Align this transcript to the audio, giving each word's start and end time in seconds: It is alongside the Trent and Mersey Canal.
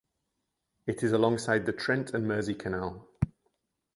It 0.87 1.03
is 1.03 1.11
alongside 1.11 1.67
the 1.67 1.73
Trent 1.73 2.09
and 2.15 2.27
Mersey 2.27 2.55
Canal. 2.55 3.07